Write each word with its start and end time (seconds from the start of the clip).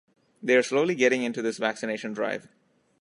They 0.41 0.55
are 0.57 0.63
slowly 0.63 0.95
getting 0.95 1.21
into 1.21 1.43
this 1.43 1.59
vaccination 1.59 2.11
drive. 2.13 2.47